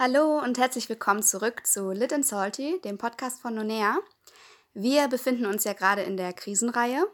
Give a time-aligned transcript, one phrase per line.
[0.00, 3.98] Hallo und herzlich willkommen zurück zu Lit and Salty, dem Podcast von Nonea.
[4.72, 7.04] Wir befinden uns ja gerade in der Krisenreihe.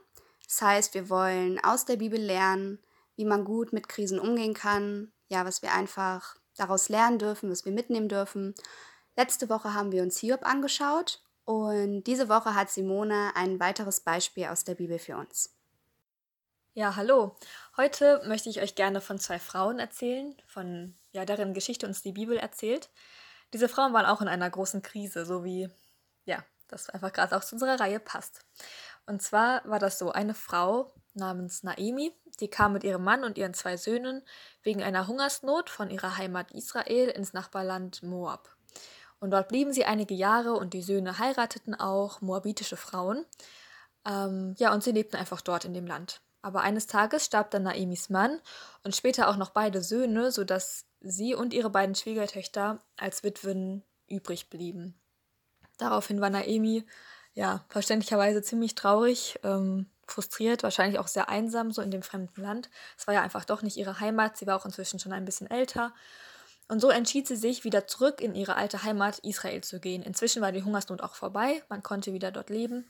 [0.47, 2.79] Das heißt, wir wollen aus der Bibel lernen,
[3.17, 7.65] wie man gut mit Krisen umgehen kann, ja, was wir einfach daraus lernen dürfen, was
[7.65, 8.55] wir mitnehmen dürfen.
[9.17, 14.45] Letzte Woche haben wir uns Hiob angeschaut und diese Woche hat Simone ein weiteres Beispiel
[14.49, 15.57] aus der Bibel für uns.
[16.75, 17.35] Ja, hallo.
[17.79, 22.13] Heute möchte ich euch gerne von zwei Frauen erzählen, von ja, deren Geschichte uns die
[22.13, 22.91] Bibel erzählt.
[23.53, 25.71] Diese Frauen waren auch in einer großen Krise, so wie,
[26.25, 28.45] ja, das einfach gerade auch zu unserer Reihe passt.
[29.07, 33.39] Und zwar war das so, eine Frau namens Naemi, die kam mit ihrem Mann und
[33.39, 34.23] ihren zwei Söhnen
[34.63, 38.51] wegen einer Hungersnot von ihrer Heimat Israel ins Nachbarland Moab.
[39.21, 43.25] Und dort blieben sie einige Jahre und die Söhne heirateten auch moabitische Frauen.
[44.05, 46.21] Ähm, ja, und sie lebten einfach dort in dem Land.
[46.43, 48.41] Aber eines Tages starb dann Naemis Mann
[48.83, 54.51] und später auch noch beide Söhne, sodass sie und ihre beiden Schwiegertöchter als Witwen übrig
[54.51, 54.95] blieben.
[55.79, 56.85] Daraufhin war Naemi
[57.35, 62.71] ja verständlicherweise ziemlich traurig, ähm, frustriert, wahrscheinlich auch sehr einsam so in dem fremden Land.
[62.99, 65.51] Es war ja einfach doch nicht ihre Heimat, sie war auch inzwischen schon ein bisschen
[65.51, 65.93] älter.
[66.69, 70.03] Und so entschied sie sich, wieder zurück in ihre alte Heimat Israel zu gehen.
[70.03, 72.87] Inzwischen war die Hungersnot auch vorbei, man konnte wieder dort leben.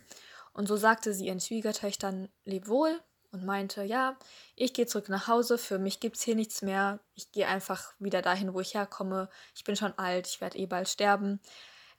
[0.52, 3.00] Und so sagte sie ihren Schwiegertöchtern, leb wohl,
[3.34, 4.16] und meinte, ja,
[4.54, 7.92] ich gehe zurück nach Hause, für mich gibt es hier nichts mehr, ich gehe einfach
[7.98, 11.40] wieder dahin, wo ich herkomme, ich bin schon alt, ich werde eh bald sterben.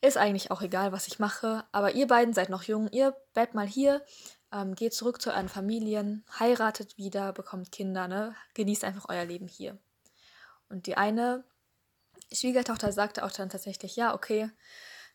[0.00, 3.54] Ist eigentlich auch egal, was ich mache, aber ihr beiden seid noch jung, ihr bleibt
[3.54, 4.04] mal hier,
[4.52, 8.34] ähm, geht zurück zu euren Familien, heiratet wieder, bekommt Kinder, ne?
[8.54, 9.78] genießt einfach euer Leben hier.
[10.68, 11.44] Und die eine
[12.32, 14.50] Schwiegertochter sagte auch dann tatsächlich, ja, okay,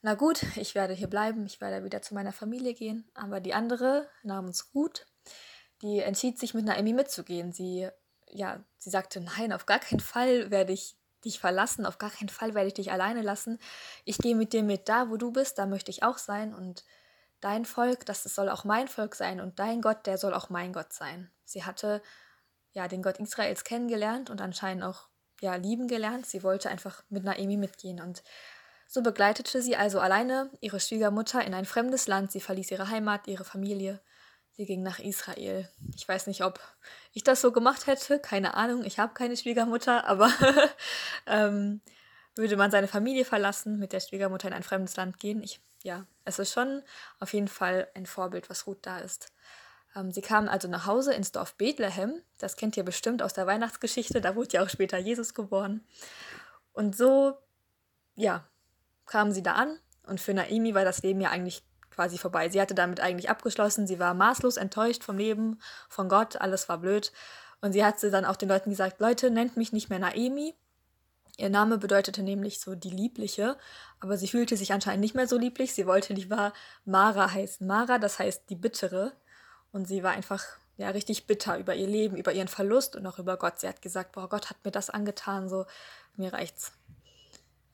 [0.02, 3.08] na gut, ich werde hier bleiben, ich werde wieder zu meiner Familie gehen.
[3.14, 5.06] Aber die andere, namens Ruth,
[5.82, 7.52] die entschied sich mit Naomi mitzugehen.
[7.52, 7.90] Sie,
[8.30, 12.30] ja, sie sagte, nein, auf gar keinen Fall werde ich dich verlassen, auf gar keinen
[12.30, 13.60] Fall werde ich dich alleine lassen.
[14.06, 16.84] Ich gehe mit dir mit da, wo du bist, da möchte ich auch sein und
[17.42, 20.74] dein Volk, das soll auch mein Volk sein und dein Gott, der soll auch mein
[20.74, 21.32] Gott sein.
[21.44, 22.02] Sie hatte
[22.74, 25.08] ja den Gott Israels kennengelernt und anscheinend auch
[25.42, 26.26] ja lieben gelernt.
[26.26, 28.24] Sie wollte einfach mit Naomi mitgehen und
[28.88, 32.32] so begleitete sie also alleine ihre Schwiegermutter in ein fremdes Land.
[32.32, 34.02] Sie verließ ihre Heimat, ihre Familie
[34.62, 35.68] Sie ging nach Israel.
[35.96, 36.60] Ich weiß nicht, ob
[37.14, 38.86] ich das so gemacht hätte, keine Ahnung.
[38.86, 40.32] Ich habe keine Schwiegermutter, aber
[41.26, 41.82] ähm,
[42.36, 45.42] würde man seine Familie verlassen, mit der Schwiegermutter in ein fremdes Land gehen?
[45.42, 46.84] Ich, ja, es ist schon
[47.20, 49.34] auf jeden Fall ein Vorbild, was Ruth da ist.
[49.96, 52.22] Ähm, sie kam also nach Hause ins Dorf Bethlehem.
[52.38, 54.22] Das kennt ihr bestimmt aus der Weihnachtsgeschichte.
[54.22, 55.84] Da wurde ja auch später Jesus geboren.
[56.72, 57.36] Und so,
[58.14, 58.48] ja,
[59.08, 59.80] kamen sie da an.
[60.06, 61.64] Und für Naimi war das Leben ja eigentlich
[62.02, 62.50] quasi vorbei.
[62.50, 63.86] Sie hatte damit eigentlich abgeschlossen.
[63.86, 67.12] Sie war maßlos enttäuscht vom Leben, von Gott, alles war blöd.
[67.62, 70.56] Und sie hat dann auch den Leuten gesagt, Leute, nennt mich nicht mehr Naemi.
[71.38, 73.56] Ihr Name bedeutete nämlich so die Liebliche,
[74.00, 75.74] aber sie fühlte sich anscheinend nicht mehr so lieblich.
[75.74, 76.54] Sie wollte lieber
[76.86, 77.66] Mara heißen.
[77.68, 79.14] Mara, das heißt die Bittere.
[79.72, 80.44] Und sie war einfach
[80.78, 83.60] ja richtig bitter über ihr Leben, über ihren Verlust und auch über Gott.
[83.60, 85.68] Sie hat gesagt, boah, Gott hat mir das angetan, so
[86.16, 86.72] mir reicht's.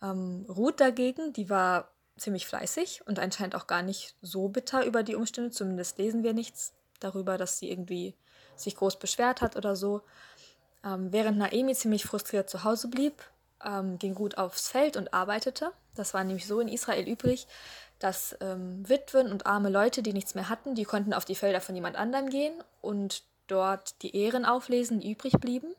[0.02, 5.04] Ähm, Ruth dagegen, die war ziemlich fleißig und anscheinend auch gar nicht so bitter über
[5.04, 5.52] die Umstände.
[5.52, 8.16] Zumindest lesen wir nichts darüber, dass sie irgendwie
[8.56, 10.02] sich groß beschwert hat oder so.
[10.84, 13.24] Ähm, während Naemi ziemlich frustriert zu Hause blieb,
[13.64, 15.72] ähm, ging gut aufs Feld und arbeitete.
[15.96, 17.48] Das war nämlich so in Israel üblich,
[18.00, 21.62] dass ähm, Witwen und arme Leute, die nichts mehr hatten, die konnten auf die Felder
[21.62, 25.74] von jemand anderem gehen und dort die Ehren auflesen, die übrig blieben.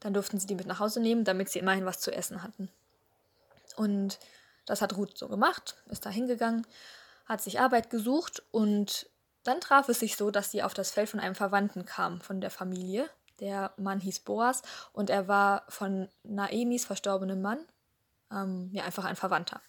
[0.00, 2.68] Dann durften sie die mit nach Hause nehmen, damit sie immerhin was zu essen hatten.
[3.76, 4.18] Und
[4.68, 6.66] das hat Ruth so gemacht, ist da hingegangen,
[7.26, 9.08] hat sich Arbeit gesucht und
[9.44, 12.40] dann traf es sich so, dass sie auf das Feld von einem Verwandten kam, von
[12.40, 13.08] der Familie.
[13.40, 14.62] Der Mann hieß Boas
[14.92, 17.60] und er war von Naemis verstorbenem Mann
[18.32, 19.60] ähm, ja, einfach ein Verwandter.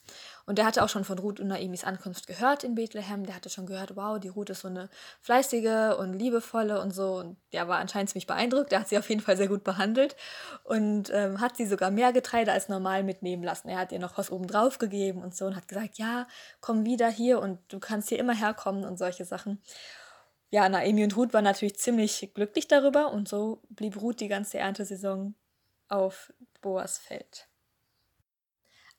[0.46, 3.25] Und der hatte auch schon von Ruth und Naemis Ankunft gehört in Bethlehem.
[3.25, 4.90] Der hatte schon gehört, wow, die Ruth ist so eine
[5.22, 7.18] fleißige und liebevolle und so.
[7.18, 8.72] Und der war anscheinend ziemlich beeindruckt.
[8.72, 10.16] Der hat sie auf jeden Fall sehr gut behandelt
[10.64, 13.69] und ähm, hat sie sogar mehr Getreide als normal mitnehmen lassen.
[13.69, 16.28] Er hat ihr noch was oben drauf gegeben und so und hat gesagt, ja,
[16.62, 19.62] komm wieder hier und du kannst hier immer herkommen und solche Sachen.
[20.51, 24.57] Ja, Naemi und Ruth waren natürlich ziemlich glücklich darüber und so blieb Ruth die ganze
[24.57, 25.36] Erntesaison
[25.89, 27.49] auf Boas Feld.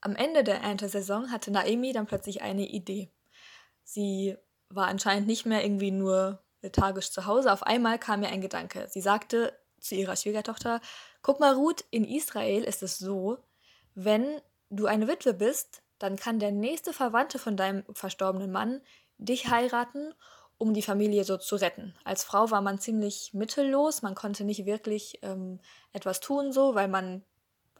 [0.00, 3.12] Am Ende der Erntesaison hatte Naemi dann plötzlich eine Idee.
[3.84, 4.36] Sie
[4.68, 7.52] war anscheinend nicht mehr irgendwie nur lethargisch zu Hause.
[7.52, 8.86] Auf einmal kam ihr ein Gedanke.
[8.88, 10.80] Sie sagte zu ihrer Schwiegertochter,
[11.22, 13.38] guck mal Ruth, in Israel ist es so,
[13.94, 18.80] wenn du eine Witwe bist, dann kann der nächste Verwandte von deinem verstorbenen Mann
[19.18, 20.14] dich heiraten,
[20.56, 21.94] um die Familie so zu retten.
[22.04, 25.60] Als Frau war man ziemlich mittellos, man konnte nicht wirklich ähm,
[25.92, 27.24] etwas tun so, weil man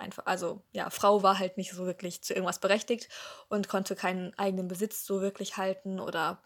[0.00, 3.08] einfach, also ja, Frau war halt nicht so wirklich zu irgendwas berechtigt
[3.49, 6.43] und konnte keinen eigenen Besitz so wirklich halten oder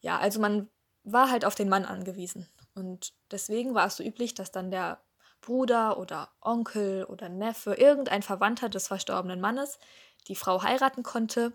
[0.00, 0.68] ja, also man
[1.04, 2.48] war halt auf den Mann angewiesen.
[2.74, 5.00] Und deswegen war es so üblich, dass dann der
[5.40, 9.78] Bruder oder Onkel oder Neffe, irgendein Verwandter des verstorbenen Mannes,
[10.28, 11.52] die Frau heiraten konnte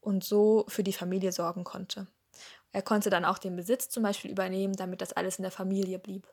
[0.00, 2.06] und so für die Familie sorgen konnte.
[2.72, 5.98] Er konnte dann auch den Besitz zum Beispiel übernehmen, damit das alles in der Familie
[5.98, 6.26] blieb.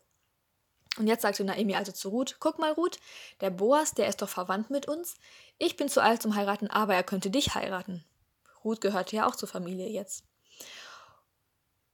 [0.99, 2.99] Und jetzt sagte Naomi also zu Ruth, guck mal Ruth,
[3.39, 5.15] der Boas, der ist doch verwandt mit uns.
[5.57, 8.03] Ich bin zu alt zum heiraten, aber er könnte dich heiraten.
[8.65, 10.25] Ruth gehörte ja auch zur Familie jetzt.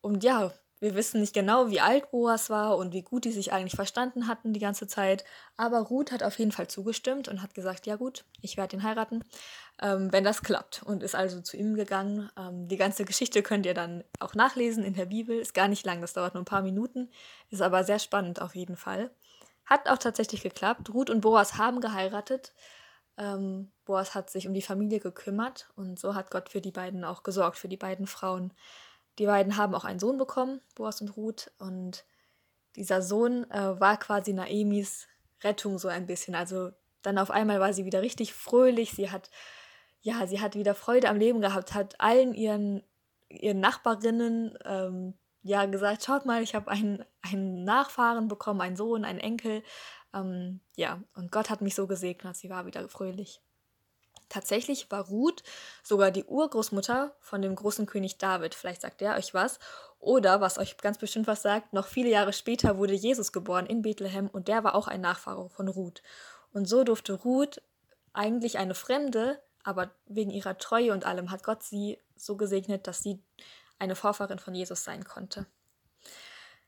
[0.02, 3.54] Und ja, wir wissen nicht genau, wie alt Boas war und wie gut die sich
[3.54, 5.24] eigentlich verstanden hatten die ganze Zeit.
[5.56, 8.84] Aber Ruth hat auf jeden Fall zugestimmt und hat gesagt, ja gut, ich werde ihn
[8.84, 9.24] heiraten,
[9.82, 10.84] ähm, wenn das klappt.
[10.84, 12.30] Und ist also zu ihm gegangen.
[12.38, 15.40] Ähm, die ganze Geschichte könnt ihr dann auch nachlesen in der Bibel.
[15.40, 17.10] Ist gar nicht lang, das dauert nur ein paar Minuten.
[17.50, 19.12] Ist aber sehr spannend auf jeden Fall.
[19.66, 20.94] Hat auch tatsächlich geklappt.
[20.94, 22.54] Ruth und Boas haben geheiratet.
[23.18, 27.06] Ähm, Boas hat sich um die Familie gekümmert und so hat Gott für die beiden
[27.06, 28.54] auch gesorgt, für die beiden Frauen.
[29.20, 31.52] Die beiden haben auch einen Sohn bekommen, Boas und Ruth.
[31.58, 32.06] Und
[32.76, 35.08] dieser Sohn äh, war quasi Naemis
[35.44, 36.36] Rettung so ein bisschen.
[36.36, 36.72] Also
[37.02, 38.92] dann auf einmal war sie wieder richtig fröhlich.
[38.92, 39.30] Sie hat,
[40.02, 42.84] ja, sie hat wieder Freude am Leben gehabt, hat allen ihren,
[43.30, 45.14] ihren Nachbarinnen ähm,
[45.44, 49.64] ja gesagt, schaut mal, ich habe einen, einen Nachfahren bekommen, einen Sohn, einen Enkel.
[50.14, 53.42] Ähm, ja, und Gott hat mich so gesegnet, sie war wieder fröhlich.
[54.30, 55.44] Tatsächlich war Ruth
[55.84, 58.56] sogar die Urgroßmutter von dem großen König David.
[58.56, 59.60] Vielleicht sagt der euch was.
[60.00, 63.82] Oder, was euch ganz bestimmt was sagt, noch viele Jahre später wurde Jesus geboren in
[63.82, 66.04] Bethlehem und der war auch ein Nachfahre von Ruth.
[66.54, 67.62] Und so durfte Ruth
[68.14, 73.02] eigentlich eine Fremde, aber wegen ihrer Treue und allem hat Gott sie so gesegnet, dass
[73.02, 73.24] sie
[73.80, 75.48] eine Vorfahrin von Jesus sein konnte.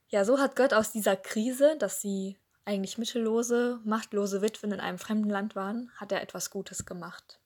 [0.10, 4.98] Ja, so hat Gott aus dieser Krise, dass sie eigentlich mittellose, machtlose Witwen in einem
[4.98, 7.40] fremden Land waren, hat er etwas Gutes gemacht.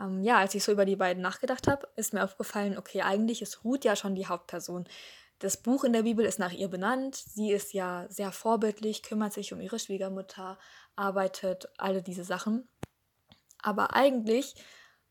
[0.00, 3.42] Ähm, ja, als ich so über die beiden nachgedacht habe, ist mir aufgefallen, okay, eigentlich
[3.42, 4.86] ist Ruth ja schon die Hauptperson.
[5.38, 7.14] Das Buch in der Bibel ist nach ihr benannt.
[7.16, 10.58] Sie ist ja sehr vorbildlich, kümmert sich um ihre Schwiegermutter,
[10.96, 12.68] arbeitet, alle diese Sachen.
[13.62, 14.54] Aber eigentlich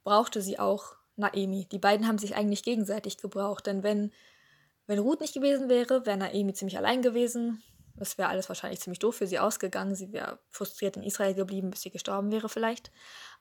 [0.03, 1.67] brauchte sie auch Naemi.
[1.71, 4.11] Die beiden haben sich eigentlich gegenseitig gebraucht, denn wenn,
[4.87, 7.63] wenn Ruth nicht gewesen wäre, wäre Naemi ziemlich allein gewesen.
[7.99, 9.95] Es wäre alles wahrscheinlich ziemlich doof für sie ausgegangen.
[9.95, 12.91] Sie wäre frustriert in Israel geblieben, bis sie gestorben wäre vielleicht.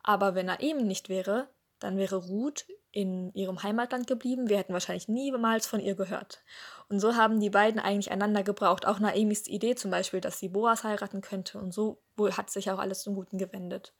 [0.02, 1.48] Aber wenn eben nicht wäre,
[1.80, 4.48] dann wäre Ruth in ihrem Heimatland geblieben.
[4.48, 6.44] Wir hätten wahrscheinlich niemals von ihr gehört.
[6.88, 8.86] Und so haben die beiden eigentlich einander gebraucht.
[8.86, 11.58] Auch Naemis Idee zum Beispiel, dass sie Boas heiraten könnte.
[11.58, 13.94] Und so hat sich auch alles zum Guten gewendet.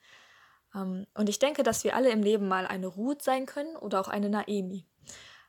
[0.75, 4.01] Ähm, und ich denke, dass wir alle im Leben mal eine Ruth sein können oder
[4.01, 4.87] auch eine Naemi.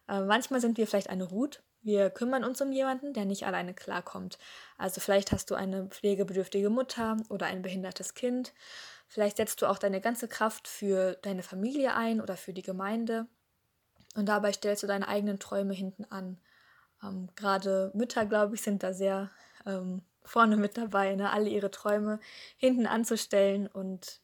[0.07, 3.75] Äh, manchmal sind wir vielleicht eine Ruth wir kümmern uns um jemanden, der nicht alleine
[3.75, 4.39] klarkommt.
[4.75, 8.55] Also vielleicht hast du eine pflegebedürftige Mutter oder ein behindertes Kind.
[9.07, 13.27] Vielleicht setzt du auch deine ganze Kraft für deine Familie ein oder für die Gemeinde.
[14.15, 16.39] Und dabei stellst du deine eigenen Träume hinten an.
[17.03, 19.29] Ähm, Gerade Mütter, glaube ich, sind da sehr
[19.67, 21.31] ähm, vorne mit dabei, ne?
[21.31, 22.19] alle ihre Träume
[22.57, 24.21] hinten anzustellen und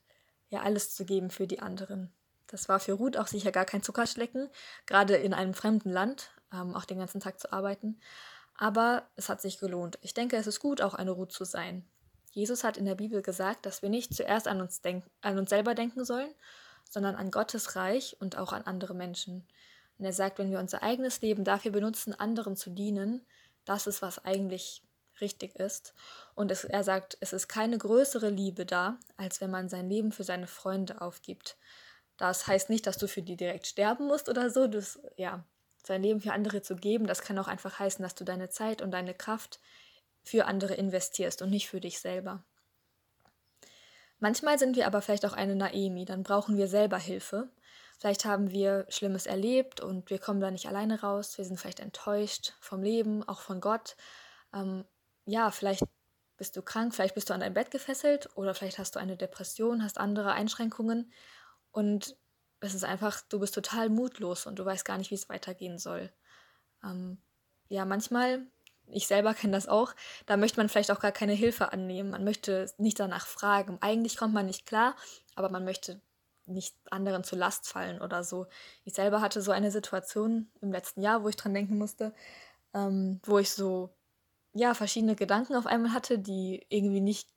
[0.50, 2.12] ja alles zu geben für die anderen.
[2.52, 4.50] Das war für Ruth auch sicher gar kein Zuckerschlecken,
[4.86, 8.00] gerade in einem fremden Land ähm, auch den ganzen Tag zu arbeiten.
[8.56, 9.98] Aber es hat sich gelohnt.
[10.02, 11.86] Ich denke, es ist gut, auch eine Ruth zu sein.
[12.32, 15.50] Jesus hat in der Bibel gesagt, dass wir nicht zuerst an uns, denk an uns
[15.50, 16.34] selber denken sollen,
[16.90, 19.48] sondern an Gottes Reich und auch an andere Menschen.
[19.98, 23.26] Und er sagt, wenn wir unser eigenes Leben dafür benutzen, anderen zu dienen,
[23.66, 24.84] das ist, was eigentlich
[25.20, 25.94] richtig ist.
[26.36, 30.12] Und es, er sagt, es ist keine größere Liebe da, als wenn man sein Leben
[30.12, 31.58] für seine Freunde aufgibt.
[32.22, 34.68] Das heißt nicht, dass du für die direkt sterben musst oder so.
[34.68, 35.44] Das, ja,
[35.84, 38.84] sein Leben für andere zu geben, das kann auch einfach heißen, dass du deine Zeit
[38.84, 39.60] und deine Kraft
[40.24, 42.44] für andere investierst und nicht für dich selber.
[44.20, 47.50] Manchmal sind wir aber vielleicht auch eine Naemi, dann brauchen wir selber Hilfe.
[47.98, 51.40] Vielleicht haben wir Schlimmes erlebt und wir kommen da nicht alleine raus.
[51.40, 53.96] Wir sind vielleicht enttäuscht vom Leben, auch von Gott.
[54.54, 54.86] Ähm,
[55.26, 55.82] ja, vielleicht
[56.38, 59.18] bist du krank, vielleicht bist du an dein Bett gefesselt oder vielleicht hast du eine
[59.18, 61.12] Depression, hast andere Einschränkungen
[61.72, 62.16] und
[62.60, 65.80] es ist einfach, du bist total mutlos und du weißt gar nicht, wie es weitergehen
[65.80, 66.12] soll.
[66.84, 67.18] Ähm,
[67.70, 68.46] ja, manchmal,
[68.88, 69.94] ich selber kenne das auch,
[70.26, 72.12] da möchte man vielleicht auch gar keine Hilfe annehmen.
[72.12, 73.78] Man möchte nicht danach fragen.
[73.82, 74.96] Eigentlich kommt man nicht klar,
[75.36, 76.02] aber man möchte
[76.46, 78.48] nicht anderen zur Last fallen oder so.
[78.84, 82.14] Ich selber hatte so eine Situation im letzten Jahr, wo ich dran denken musste,
[82.74, 83.96] ähm, wo ich so,
[84.54, 87.30] ja, verschiedene Gedanken auf einmal hatte, die irgendwie nicht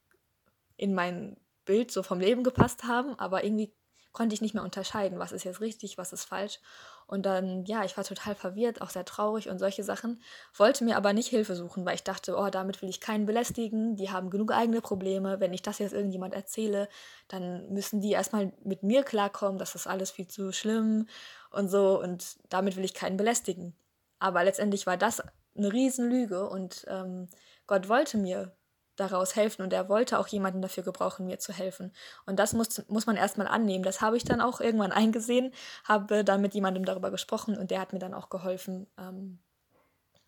[0.77, 3.73] in mein Bild so vom Leben gepasst haben, aber irgendwie
[4.15, 6.61] konnte ich nicht mehr unterscheiden, was ist jetzt richtig, was ist falsch.
[7.07, 10.23] Und dann, ja, ich war total verwirrt, auch sehr traurig und solche Sachen,
[10.57, 13.97] wollte mir aber nicht Hilfe suchen, weil ich dachte, oh, damit will ich keinen belästigen,
[13.97, 16.89] die haben genug eigene Probleme, wenn ich das jetzt irgendjemand erzähle,
[17.29, 21.07] dann müssen die erstmal mit mir klarkommen, das ist alles viel zu schlimm
[21.51, 22.01] und so.
[22.01, 23.75] Und damit will ich keinen belästigen.
[24.19, 25.23] Aber letztendlich war das
[25.57, 27.29] eine Riesenlüge und ähm,
[27.67, 28.57] Gott wollte mir
[28.97, 31.93] daraus helfen und er wollte auch jemanden dafür gebrauchen, mir zu helfen.
[32.27, 33.85] Und das muss, muss man erstmal annehmen.
[33.85, 35.53] Das habe ich dann auch irgendwann eingesehen,
[35.85, 39.41] habe dann mit jemandem darüber gesprochen und der hat mir dann auch geholfen, ähm,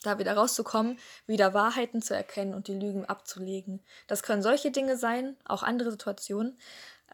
[0.03, 3.83] da wieder rauszukommen, wieder Wahrheiten zu erkennen und die Lügen abzulegen.
[4.07, 6.59] Das können solche Dinge sein, auch andere Situationen.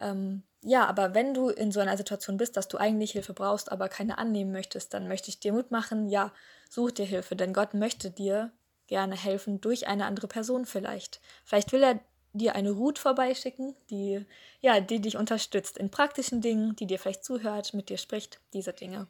[0.00, 3.70] Ähm, ja, aber wenn du in so einer Situation bist, dass du eigentlich Hilfe brauchst,
[3.70, 6.32] aber keine annehmen möchtest, dann möchte ich dir Mut machen, ja,
[6.70, 8.52] such dir Hilfe, denn Gott möchte dir
[8.92, 11.22] gerne helfen durch eine andere Person vielleicht.
[11.46, 11.98] Vielleicht will er
[12.34, 14.26] dir eine Ruth vorbeischicken, die
[14.60, 18.74] ja, die dich unterstützt in praktischen Dingen, die dir vielleicht zuhört, mit dir spricht, diese
[18.74, 19.06] Dinge.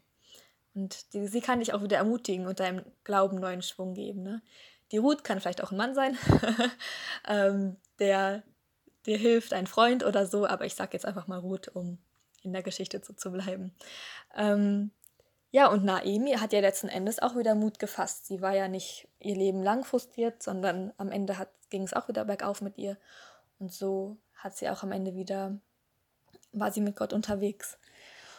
[0.72, 4.22] Und die, sie kann dich auch wieder ermutigen und deinem Glauben neuen Schwung geben.
[4.22, 4.40] Ne?
[4.92, 6.16] Die Ruth kann vielleicht auch ein Mann sein,
[7.28, 8.44] ähm, der
[9.04, 11.98] dir hilft, ein Freund oder so, aber ich sage jetzt einfach mal Ruth, um
[12.42, 13.74] in der Geschichte zu, zu bleiben.
[14.36, 14.92] Ähm,
[15.52, 18.26] ja, und Naemi hat ja letzten Endes auch wieder Mut gefasst.
[18.26, 21.36] Sie war ja nicht ihr Leben lang frustriert, sondern am Ende
[21.68, 22.96] ging es auch wieder bergauf mit ihr.
[23.58, 25.60] Und so hat sie auch am Ende wieder,
[26.52, 27.78] war sie mit Gott unterwegs.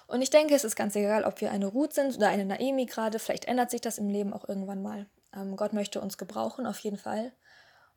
[0.08, 2.88] Und ich denke, es ist ganz egal, ob wir eine Ruth sind oder eine Naemi
[2.88, 3.20] gerade.
[3.20, 5.06] Vielleicht ändert sich das im Leben auch irgendwann mal.
[5.36, 7.32] Ähm, Gott möchte uns gebrauchen, auf jeden Fall.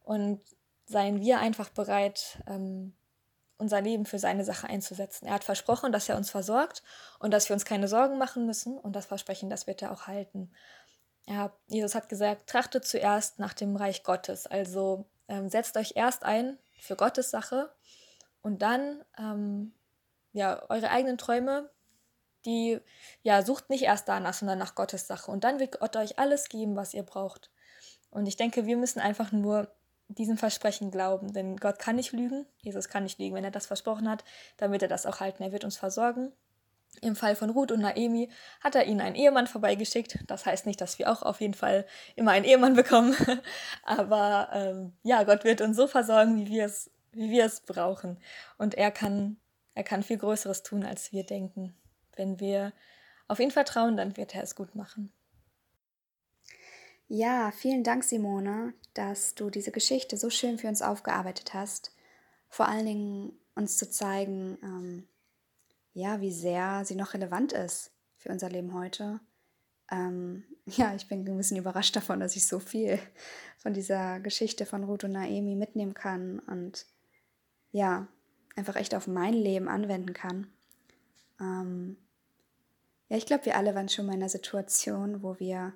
[0.04, 0.42] Und
[0.84, 2.92] seien wir einfach bereit, ähm,
[3.58, 5.26] unser Leben für seine Sache einzusetzen.
[5.26, 6.82] Er hat versprochen, dass er uns versorgt
[7.18, 10.06] und dass wir uns keine Sorgen machen müssen und das Versprechen, das wird er auch
[10.06, 10.52] halten.
[11.26, 14.46] Ja, Jesus hat gesagt, trachtet zuerst nach dem Reich Gottes.
[14.46, 17.72] Also ähm, setzt euch erst ein für Gottes Sache
[18.42, 19.72] und dann ähm,
[20.32, 21.70] ja, eure eigenen Träume,
[22.44, 22.78] die
[23.22, 25.30] ja, sucht nicht erst danach, sondern nach Gottes Sache.
[25.30, 27.50] Und dann wird Gott euch alles geben, was ihr braucht.
[28.10, 29.74] Und ich denke, wir müssen einfach nur
[30.08, 31.32] diesem Versprechen glauben.
[31.32, 33.34] Denn Gott kann nicht lügen, Jesus kann nicht lügen.
[33.34, 34.24] Wenn er das versprochen hat,
[34.56, 35.42] dann wird er das auch halten.
[35.42, 36.32] Er wird uns versorgen.
[37.02, 40.18] Im Fall von Ruth und Naemi hat er ihnen einen Ehemann vorbeigeschickt.
[40.28, 41.84] Das heißt nicht, dass wir auch auf jeden Fall
[42.14, 43.14] immer einen Ehemann bekommen.
[43.82, 48.18] Aber ähm, ja, Gott wird uns so versorgen, wie wir es, wie wir es brauchen.
[48.56, 49.36] Und er kann,
[49.74, 51.74] er kann viel Größeres tun, als wir denken.
[52.14, 52.72] Wenn wir
[53.28, 55.12] auf ihn vertrauen, dann wird er es gut machen.
[57.08, 61.94] Ja, vielen Dank, Simone, dass du diese Geschichte so schön für uns aufgearbeitet hast.
[62.48, 65.08] Vor allen Dingen uns zu zeigen, ähm,
[65.94, 69.20] ja, wie sehr sie noch relevant ist für unser Leben heute.
[69.88, 72.98] Ähm, ja, ich bin ein bisschen überrascht davon, dass ich so viel
[73.56, 76.86] von dieser Geschichte von Ruth und Naemi mitnehmen kann und
[77.70, 78.08] ja,
[78.56, 80.48] einfach echt auf mein Leben anwenden kann.
[81.40, 81.98] Ähm,
[83.08, 85.72] ja, ich glaube, wir alle waren schon mal in einer Situation, wo wir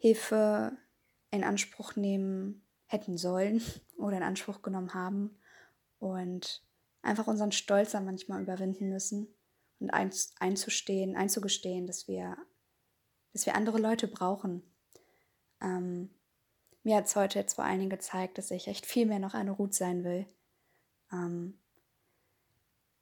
[0.00, 0.76] Hilfe
[1.30, 3.62] in Anspruch nehmen hätten sollen
[3.98, 5.38] oder in Anspruch genommen haben
[5.98, 6.64] und
[7.02, 9.28] einfach unseren Stolz dann manchmal überwinden müssen
[9.78, 12.36] und einzustehen, einzugestehen, dass wir,
[13.32, 14.62] dass wir andere Leute brauchen.
[15.60, 16.10] Ähm,
[16.82, 19.34] mir hat es heute jetzt vor allen Dingen gezeigt, dass ich echt viel mehr noch
[19.34, 20.26] eine Ruth sein will.
[21.12, 21.58] Ähm,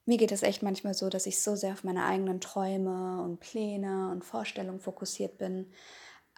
[0.05, 3.39] mir geht es echt manchmal so, dass ich so sehr auf meine eigenen Träume und
[3.41, 5.73] Pläne und Vorstellungen fokussiert bin,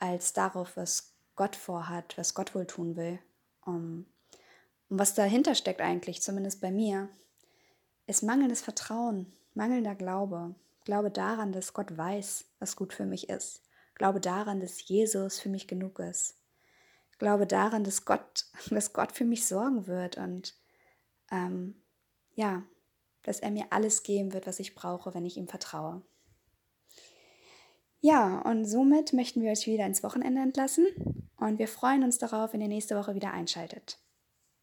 [0.00, 3.18] als darauf, was Gott vorhat, was Gott wohl tun will.
[3.64, 4.06] Um,
[4.88, 7.08] und was dahinter steckt eigentlich, zumindest bei mir,
[8.06, 10.54] ist mangelndes Vertrauen, mangelnder Glaube.
[10.84, 13.62] Glaube daran, dass Gott weiß, was gut für mich ist.
[13.94, 16.36] Glaube daran, dass Jesus für mich genug ist.
[17.18, 20.54] Glaube daran, dass Gott, dass Gott für mich sorgen wird und
[21.30, 21.80] ähm,
[22.34, 22.64] ja,
[23.22, 26.02] dass er mir alles geben wird, was ich brauche, wenn ich ihm vertraue.
[28.00, 30.86] Ja, und somit möchten wir euch wieder ins Wochenende entlassen
[31.36, 33.98] und wir freuen uns darauf, wenn ihr nächste Woche wieder einschaltet.